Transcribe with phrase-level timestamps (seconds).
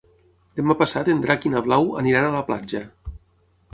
[0.59, 2.83] Demà passat en Drac i na Blau aniran a la platja.